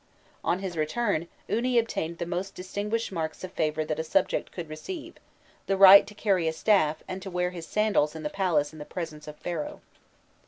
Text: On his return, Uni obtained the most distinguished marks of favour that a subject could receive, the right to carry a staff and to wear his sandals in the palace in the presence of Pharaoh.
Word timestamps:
On 0.43 0.57
his 0.57 0.77
return, 0.77 1.27
Uni 1.47 1.77
obtained 1.77 2.17
the 2.17 2.25
most 2.25 2.55
distinguished 2.55 3.11
marks 3.11 3.43
of 3.43 3.51
favour 3.51 3.85
that 3.85 3.99
a 3.99 4.03
subject 4.03 4.51
could 4.51 4.67
receive, 4.67 5.17
the 5.67 5.77
right 5.77 6.07
to 6.07 6.15
carry 6.15 6.47
a 6.47 6.53
staff 6.53 7.03
and 7.07 7.21
to 7.21 7.29
wear 7.29 7.51
his 7.51 7.67
sandals 7.67 8.15
in 8.15 8.23
the 8.23 8.31
palace 8.31 8.73
in 8.73 8.79
the 8.79 8.83
presence 8.83 9.27
of 9.27 9.35
Pharaoh. 9.35 9.79